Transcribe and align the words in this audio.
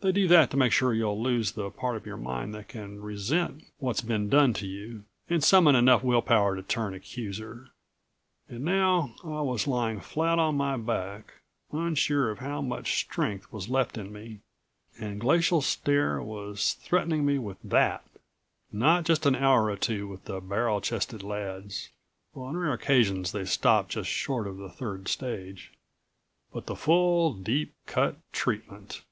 They 0.00 0.12
do 0.12 0.28
that 0.28 0.48
to 0.52 0.56
make 0.56 0.70
sure 0.70 0.94
you'll 0.94 1.20
lose 1.20 1.50
the 1.50 1.70
part 1.70 1.96
of 1.96 2.06
your 2.06 2.16
mind 2.16 2.54
that 2.54 2.68
can 2.68 3.02
resent 3.02 3.64
what's 3.78 4.00
been 4.00 4.28
done 4.28 4.52
to 4.52 4.64
you, 4.68 5.02
and 5.28 5.42
summon 5.42 5.74
enough 5.74 6.04
will 6.04 6.22
power 6.22 6.54
to 6.54 6.62
turn 6.62 6.94
accuser. 6.94 7.70
And 8.48 8.62
now 8.62 9.16
I 9.24 9.40
was 9.40 9.66
lying 9.66 9.98
flat 10.00 10.38
on 10.38 10.54
my 10.54 10.76
back, 10.76 11.32
unsure 11.72 12.30
of 12.30 12.38
how 12.38 12.62
much 12.62 13.00
strength 13.00 13.52
was 13.52 13.68
left 13.68 13.98
in 13.98 14.12
me, 14.12 14.38
and 15.00 15.18
Glacial 15.20 15.60
Stare 15.60 16.22
was 16.22 16.74
threatening 16.74 17.26
me 17.26 17.36
with 17.36 17.58
that! 17.64 18.04
Not 18.70 19.04
just 19.04 19.26
an 19.26 19.34
hour 19.34 19.64
or 19.68 19.76
two 19.76 20.06
with 20.06 20.26
the 20.26 20.40
barrel 20.40 20.80
chested 20.80 21.24
lads 21.24 21.88
on 22.36 22.56
rare 22.56 22.72
occasions 22.72 23.32
they 23.32 23.44
stopped 23.44 23.90
just 23.90 24.08
short 24.08 24.46
of 24.46 24.58
the 24.58 24.70
third 24.70 25.08
stage 25.08 25.72
but 26.52 26.66
the 26.66 26.76
full, 26.76 27.32
deep 27.34 27.74
cut 27.86 28.14
treatment. 28.30 29.02